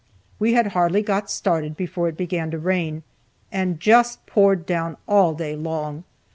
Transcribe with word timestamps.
We 0.39 0.53
had 0.53 0.69
hardly 0.73 1.03
got 1.03 1.29
started 1.29 1.77
before 1.77 2.07
it 2.09 2.17
began 2.17 2.49
to 2.49 2.57
rain, 2.57 3.03
and 3.51 3.79
just 3.79 4.25
poured 4.25 4.65
down 4.65 4.97
all 5.07 5.35
day 5.35 5.55
long. 5.55 6.05